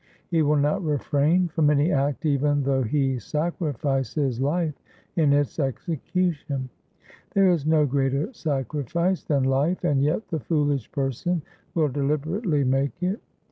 He 0.31 0.41
will 0.41 0.55
not 0.55 0.83
refrain 0.83 1.49
from 1.49 1.69
any 1.69 1.91
act 1.91 2.25
even 2.25 2.63
though 2.63 2.81
he 2.81 3.19
sacrifice 3.19 4.15
his 4.15 4.39
life 4.41 4.73
in 5.15 5.31
its 5.31 5.59
execution. 5.59 6.69
There 7.35 7.51
is 7.51 7.67
no 7.67 7.85
greater 7.85 8.33
sacrifice 8.33 9.23
than 9.23 9.43
life, 9.43 9.83
and 9.83 10.01
yet 10.03 10.27
the 10.29 10.39
foolish 10.39 10.91
person 10.91 11.43
will 11.75 11.89
deliberately 11.89 12.63
make 12.63 13.03
it. 13.03 13.21